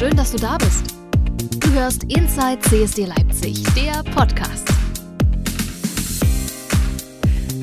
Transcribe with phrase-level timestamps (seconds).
[0.00, 0.94] Schön, dass du da bist.
[1.60, 4.66] Du hörst Inside CSD Leipzig, der Podcast.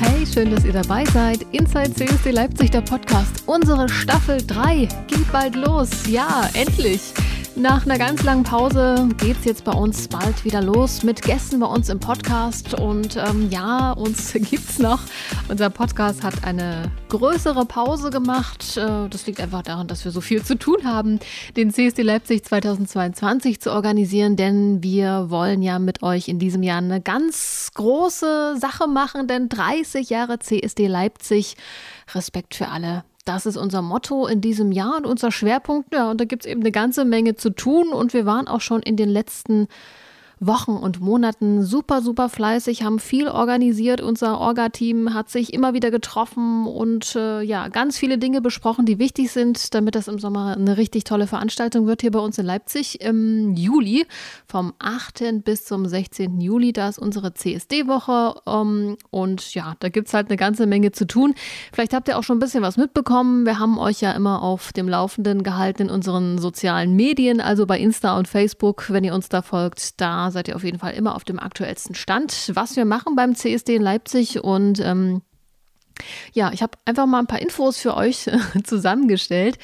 [0.00, 1.42] Hey, schön, dass ihr dabei seid.
[1.52, 3.42] Inside CSD Leipzig, der Podcast.
[3.44, 5.90] Unsere Staffel 3 geht bald los.
[6.08, 7.12] Ja, endlich.
[7.54, 11.60] Nach einer ganz langen Pause geht es jetzt bei uns bald wieder los mit Gästen
[11.60, 12.72] bei uns im Podcast.
[12.72, 15.00] Und ähm, ja, uns gibt es noch.
[15.48, 18.78] Unser Podcast hat eine größere Pause gemacht.
[18.78, 21.20] Äh, das liegt einfach daran, dass wir so viel zu tun haben,
[21.54, 24.36] den CSD Leipzig 2022 zu organisieren.
[24.36, 29.28] Denn wir wollen ja mit euch in diesem Jahr eine ganz große Sache machen.
[29.28, 31.56] Denn 30 Jahre CSD Leipzig.
[32.14, 35.94] Respekt für alle das ist unser Motto in diesem Jahr und unser Schwerpunkt.
[35.94, 37.92] Ja, und da gibt es eben eine ganze Menge zu tun.
[37.92, 39.68] Und wir waren auch schon in den letzten
[40.44, 44.00] Wochen und Monaten super, super fleißig, haben viel organisiert.
[44.00, 48.98] Unser Orga-Team hat sich immer wieder getroffen und äh, ja, ganz viele Dinge besprochen, die
[48.98, 52.46] wichtig sind, damit das im Sommer eine richtig tolle Veranstaltung wird hier bei uns in
[52.46, 54.04] Leipzig im Juli.
[54.48, 55.44] Vom 8.
[55.44, 56.40] bis zum 16.
[56.40, 60.90] Juli, da ist unsere CSD-Woche ähm, und ja, da gibt es halt eine ganze Menge
[60.90, 61.34] zu tun.
[61.72, 63.46] Vielleicht habt ihr auch schon ein bisschen was mitbekommen.
[63.46, 67.78] Wir haben euch ja immer auf dem Laufenden gehalten in unseren sozialen Medien, also bei
[67.78, 71.14] Insta und Facebook, wenn ihr uns da folgt, da seid ihr auf jeden Fall immer
[71.14, 75.22] auf dem aktuellsten Stand, was wir machen beim CSD in Leipzig und ähm,
[76.32, 78.30] ja, ich habe einfach mal ein paar Infos für euch
[78.64, 79.58] zusammengestellt,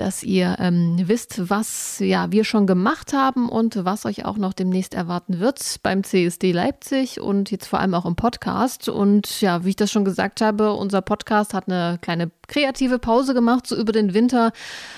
[0.00, 4.54] dass ihr ähm, wisst, was ja, wir schon gemacht haben und was euch auch noch
[4.54, 8.88] demnächst erwarten wird beim CSD Leipzig und jetzt vor allem auch im Podcast.
[8.88, 13.34] Und ja, wie ich das schon gesagt habe, unser Podcast hat eine kleine kreative Pause
[13.34, 14.52] gemacht, so über den Winter.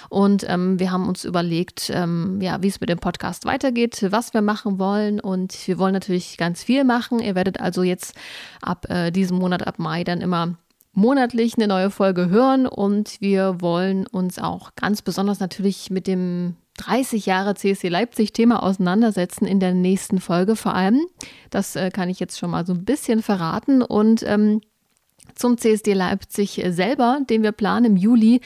[0.08, 4.32] Und ähm, wir haben uns überlegt, ähm, ja, wie es mit dem Podcast weitergeht, was
[4.34, 5.18] wir machen wollen.
[5.18, 7.18] Und wir wollen natürlich ganz viel machen.
[7.18, 8.14] Ihr werdet also jetzt
[8.60, 10.54] ab äh, diesem Monat, ab Mai, dann immer
[10.92, 16.56] monatlich eine neue Folge hören und wir wollen uns auch ganz besonders natürlich mit dem
[16.78, 21.00] 30 Jahre CSC Leipzig Thema auseinandersetzen in der nächsten Folge vor allem.
[21.50, 24.60] Das äh, kann ich jetzt schon mal so ein bisschen verraten und ähm,
[25.34, 28.40] zum CSD Leipzig selber, den wir planen im Juli,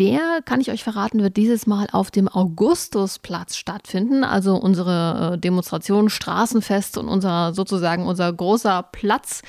[0.00, 4.24] der, kann ich euch verraten, wird dieses Mal auf dem Augustusplatz stattfinden.
[4.24, 9.42] Also unsere äh, Demonstration, Straßenfest und unser sozusagen unser großer Platz.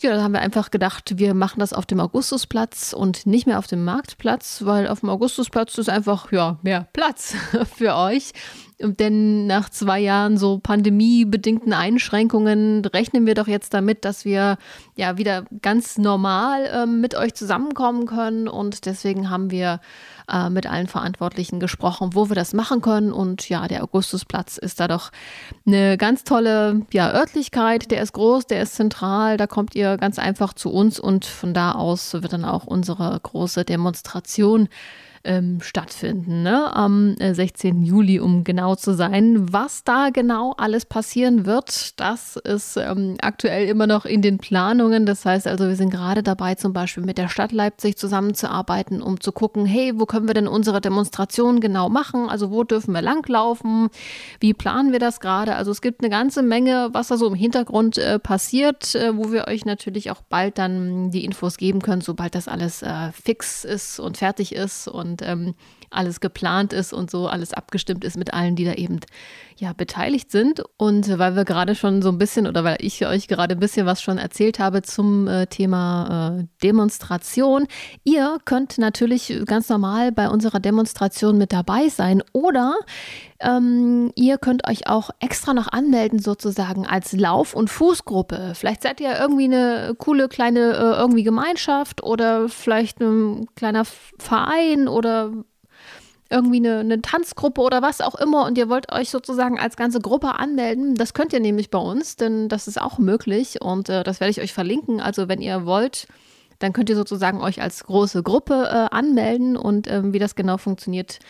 [0.00, 3.58] Ja, da haben wir einfach gedacht, wir machen das auf dem Augustusplatz und nicht mehr
[3.58, 7.34] auf dem Marktplatz, weil auf dem Augustusplatz ist einfach ja mehr Platz
[7.76, 8.32] für euch.
[8.80, 14.58] Denn nach zwei Jahren so pandemiebedingten Einschränkungen rechnen wir doch jetzt damit, dass wir
[14.96, 18.48] ja wieder ganz normal äh, mit euch zusammenkommen können.
[18.48, 19.80] Und deswegen haben wir
[20.32, 23.12] äh, mit allen Verantwortlichen gesprochen, wo wir das machen können.
[23.12, 25.10] Und ja, der Augustusplatz ist da doch
[25.66, 27.90] eine ganz tolle ja, Örtlichkeit.
[27.90, 29.36] Der ist groß, der ist zentral.
[29.36, 33.18] Da kommt ihr ganz einfach zu uns und von da aus wird dann auch unsere
[33.22, 34.68] große Demonstration
[35.24, 36.74] ähm, stattfinden, ne?
[36.74, 37.82] am 16.
[37.82, 39.52] Äh, Juli, um genau zu sein.
[39.52, 45.06] Was da genau alles passieren wird, das ist ähm, aktuell immer noch in den Planungen.
[45.06, 49.20] Das heißt also, wir sind gerade dabei, zum Beispiel mit der Stadt Leipzig zusammenzuarbeiten, um
[49.20, 52.28] zu gucken, hey, wo können wir denn unsere Demonstration genau machen?
[52.28, 53.88] Also wo dürfen wir langlaufen?
[54.40, 55.56] Wie planen wir das gerade?
[55.56, 59.32] Also es gibt eine ganze Menge, was da so im Hintergrund äh, passiert, äh, wo
[59.32, 63.64] wir euch natürlich auch bald dann die Infos geben können, sobald das alles äh, fix
[63.64, 65.54] ist und fertig ist und und ähm,
[65.94, 69.00] alles geplant ist und so alles abgestimmt ist mit allen, die da eben
[69.56, 70.62] ja beteiligt sind.
[70.76, 73.86] Und weil wir gerade schon so ein bisschen oder weil ich euch gerade ein bisschen
[73.86, 77.66] was schon erzählt habe zum äh, Thema äh, Demonstration,
[78.04, 82.74] ihr könnt natürlich ganz normal bei unserer Demonstration mit dabei sein oder
[83.40, 88.52] ähm, ihr könnt euch auch extra noch anmelden, sozusagen als Lauf- und Fußgruppe.
[88.54, 94.88] Vielleicht seid ihr irgendwie eine coole kleine äh, irgendwie Gemeinschaft oder vielleicht ein kleiner Verein
[94.88, 95.32] oder
[96.34, 100.00] irgendwie eine, eine, Tanzgruppe oder was auch immer und ihr wollt euch sozusagen als ganze
[100.00, 104.02] Gruppe anmelden, das könnt ihr nämlich bei uns, denn das ist auch möglich und äh,
[104.02, 105.00] das werde ich euch verlinken.
[105.00, 106.08] Also wenn ihr wollt,
[106.58, 110.56] dann könnt ihr sozusagen euch als große Gruppe äh, anmelden und äh, wie das genau
[110.56, 111.20] funktioniert,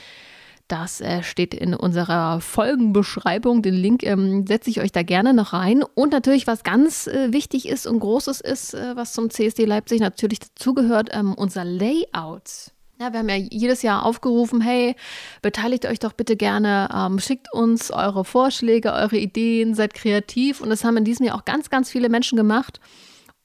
[0.69, 3.61] das äh, steht in unserer Folgenbeschreibung.
[3.61, 5.83] Den Link ähm, setze ich euch da gerne noch rein.
[5.95, 10.00] Und natürlich, was ganz äh, wichtig ist und Großes ist, äh, was zum CSD Leipzig
[10.00, 12.73] natürlich dazugehört, ähm, unser Layout.
[13.00, 14.94] Ja, wir haben ja jedes Jahr aufgerufen, hey,
[15.43, 20.61] beteiligt euch doch bitte gerne, ähm, schickt uns eure Vorschläge, eure Ideen, seid kreativ.
[20.61, 22.79] Und das haben in diesem Jahr auch ganz, ganz viele Menschen gemacht.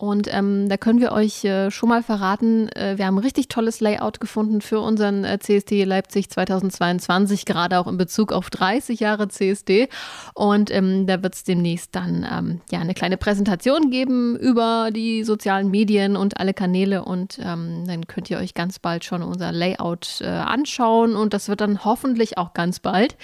[0.01, 3.49] Und ähm, da können wir euch äh, schon mal verraten, äh, wir haben ein richtig
[3.49, 9.01] tolles Layout gefunden für unseren äh, CSD Leipzig 2022, gerade auch in Bezug auf 30
[9.01, 9.89] Jahre CSD.
[10.33, 15.25] Und ähm, da wird es demnächst dann ähm, ja eine kleine Präsentation geben über die
[15.25, 17.03] sozialen Medien und alle Kanäle.
[17.03, 21.17] Und ähm, dann könnt ihr euch ganz bald schon unser Layout äh, anschauen.
[21.17, 23.17] Und das wird dann hoffentlich auch ganz bald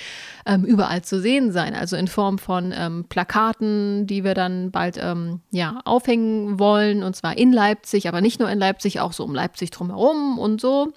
[0.46, 1.74] ähm, überall zu sehen sein.
[1.74, 5.00] Also in Form von ähm, Plakaten, die wir dann bald
[5.52, 9.24] ja, aufhängen wollen wollen, und zwar in Leipzig, aber nicht nur in Leipzig, auch so
[9.24, 10.92] um Leipzig drumherum und so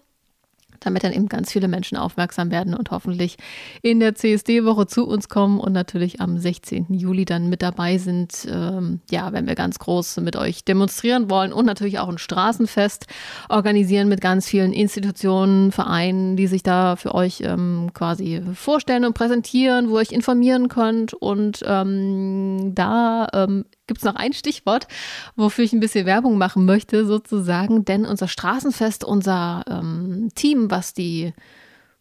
[0.81, 3.37] damit dann eben ganz viele Menschen aufmerksam werden und hoffentlich
[3.83, 6.87] in der CSD-Woche zu uns kommen und natürlich am 16.
[6.91, 11.53] Juli dann mit dabei sind, ähm, ja, wenn wir ganz groß mit euch demonstrieren wollen
[11.53, 13.07] und natürlich auch ein Straßenfest
[13.49, 19.15] organisieren mit ganz vielen Institutionen, Vereinen, die sich da für euch ähm, quasi vorstellen und
[19.15, 24.87] präsentieren, wo ihr euch informieren könnt und ähm, da ähm, gibt es noch ein Stichwort,
[25.35, 30.95] wofür ich ein bisschen Werbung machen möchte, sozusagen, denn unser Straßenfest, unser ähm, Team, was
[30.95, 31.33] die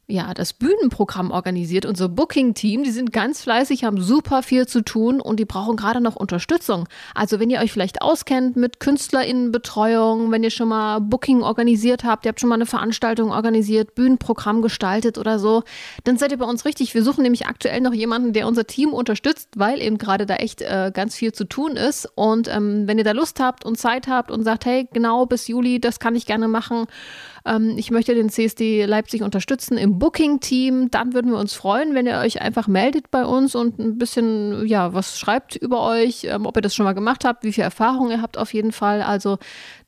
[0.10, 2.84] ja, das Bühnenprogramm organisiert, unser Booking-Team.
[2.84, 6.88] Die sind ganz fleißig, haben super viel zu tun und die brauchen gerade noch Unterstützung.
[7.14, 12.26] Also wenn ihr euch vielleicht auskennt mit KünstlerInnenbetreuung, wenn ihr schon mal Booking organisiert habt,
[12.26, 15.64] ihr habt schon mal eine Veranstaltung organisiert, Bühnenprogramm gestaltet oder so,
[16.06, 16.94] dann seid ihr bei uns richtig.
[16.94, 20.62] Wir suchen nämlich aktuell noch jemanden, der unser Team unterstützt, weil eben gerade da echt
[20.62, 22.08] äh, ganz viel zu tun ist.
[22.16, 25.50] Und ähm, wenn ihr da Lust habt und Zeit habt und sagt, hey, genau bis
[25.50, 26.86] Juli, das kann ich gerne machen,
[27.48, 30.92] ähm, ich möchte den CSD Leipzig unterstützen im Booking-Team.
[30.92, 34.66] Dann würden wir uns freuen, wenn ihr euch einfach meldet bei uns und ein bisschen,
[34.68, 37.64] ja, was schreibt über euch, ähm, ob ihr das schon mal gemacht habt, wie viel
[37.64, 39.02] Erfahrung ihr habt auf jeden Fall.
[39.02, 39.38] Also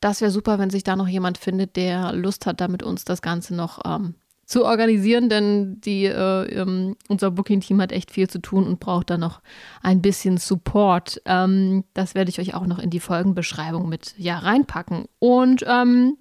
[0.01, 3.06] das wäre super, wenn sich da noch jemand findet, der Lust hat, da mit uns
[3.06, 4.15] das Ganze noch ähm,
[4.50, 9.11] zu organisieren, denn die, äh, ähm, unser Booking-Team hat echt viel zu tun und braucht
[9.11, 9.41] da noch
[9.83, 11.21] ein bisschen Support.
[11.25, 15.06] Ähm, das werde ich euch auch noch in die Folgenbeschreibung mit ja, reinpacken.
[15.19, 16.17] Und ähm,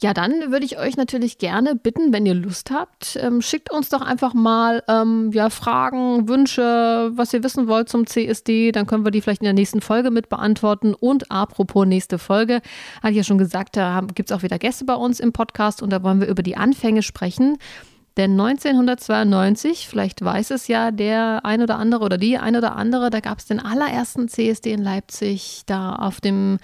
[0.00, 3.88] ja, dann würde ich euch natürlich gerne bitten, wenn ihr Lust habt, ähm, schickt uns
[3.88, 8.72] doch einfach mal ähm, ja, Fragen, Wünsche, was ihr wissen wollt zum CSD.
[8.72, 10.94] Dann können wir die vielleicht in der nächsten Folge mit beantworten.
[10.94, 12.60] Und apropos nächste Folge,
[13.02, 15.82] hatte ich ja schon gesagt, da gibt es auch wieder Gäste bei uns im Podcast
[15.82, 17.58] und da wollen wir über die Anfänge sprechen.
[18.16, 23.08] Denn 1992, vielleicht weiß es ja der ein oder andere oder die ein oder andere,
[23.08, 26.58] da gab es den allerersten CSD in Leipzig, da auf dem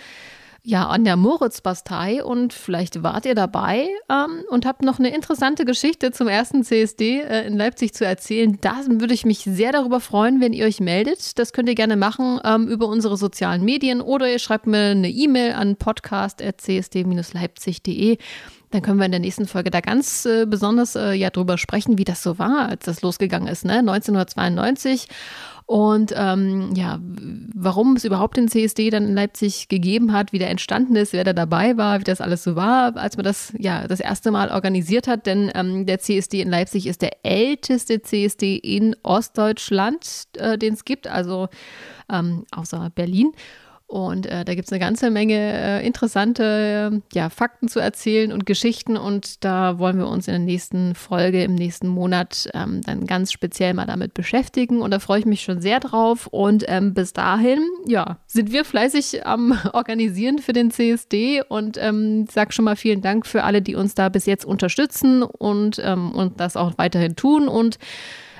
[0.62, 5.64] ja, an der Moritzbastei und vielleicht wart ihr dabei ähm, und habt noch eine interessante
[5.64, 8.58] Geschichte zum ersten CSD äh, in Leipzig zu erzählen.
[8.60, 11.38] Da würde ich mich sehr darüber freuen, wenn ihr euch meldet.
[11.38, 15.08] Das könnt ihr gerne machen ähm, über unsere sozialen Medien oder ihr schreibt mir eine
[15.08, 18.18] E-Mail an podcast.csd-leipzig.de.
[18.70, 21.98] Dann können wir in der nächsten Folge da ganz äh, besonders äh, ja drüber sprechen,
[21.98, 23.78] wie das so war, als das losgegangen ist, ne?
[23.78, 25.08] 1992.
[25.68, 26.98] Und ähm, ja,
[27.54, 31.24] warum es überhaupt den CSD dann in Leipzig gegeben hat, wie der entstanden ist, wer
[31.24, 34.50] da dabei war, wie das alles so war, als man das ja das erste Mal
[34.50, 35.26] organisiert hat.
[35.26, 40.86] Denn ähm, der CSD in Leipzig ist der älteste CSD in Ostdeutschland, äh, den es
[40.86, 41.48] gibt, also
[42.10, 43.32] ähm, außer Berlin.
[43.88, 48.32] Und äh, da gibt es eine ganze Menge äh, interessante äh, ja, Fakten zu erzählen
[48.32, 48.98] und Geschichten.
[48.98, 53.32] Und da wollen wir uns in der nächsten Folge, im nächsten Monat ähm, dann ganz
[53.32, 54.82] speziell mal damit beschäftigen.
[54.82, 56.26] Und da freue ich mich schon sehr drauf.
[56.26, 61.40] Und ähm, bis dahin, ja, sind wir fleißig am Organisieren für den CSD.
[61.48, 65.22] Und ähm, sage schon mal vielen Dank für alle, die uns da bis jetzt unterstützen
[65.22, 67.48] und, ähm, und das auch weiterhin tun.
[67.48, 67.78] Und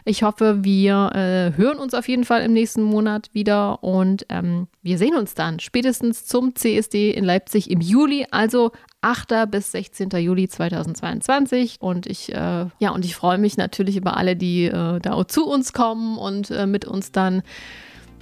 [0.04, 4.68] ich hoffe, wir äh, hören uns auf jeden Fall im nächsten Monat wieder und ähm,
[4.82, 9.50] wir sehen uns dann spätestens zum CSD in Leipzig im Juli, also 8.
[9.50, 10.10] bis 16.
[10.10, 11.76] Juli 2022.
[11.80, 15.46] Und ich, äh, ja, und ich freue mich natürlich über alle, die äh, da zu
[15.46, 17.42] uns kommen und äh, mit uns dann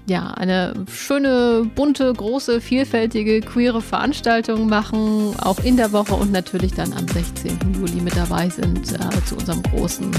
[0.09, 6.75] ja, eine schöne, bunte, große, vielfältige, queere Veranstaltung machen, auch in der Woche und natürlich
[6.75, 7.59] dann am 16.
[7.75, 10.13] Juli mit dabei sind äh, zu unserem großen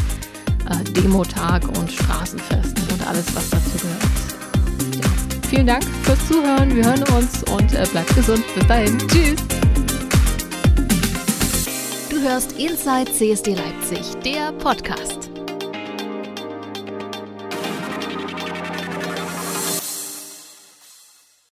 [0.70, 4.04] äh, Demotag und Straßenfesten und alles, was dazu gehört.
[4.96, 5.50] Ja.
[5.50, 6.76] Vielen Dank fürs Zuhören.
[6.76, 8.44] Wir hören uns und äh, bleibt gesund.
[8.56, 8.98] Bis dahin.
[9.08, 9.36] Tschüss.
[12.10, 15.27] Du hörst Inside CSD Leipzig, der Podcast.